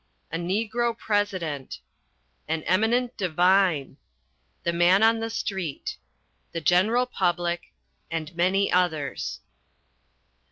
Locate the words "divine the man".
3.17-5.03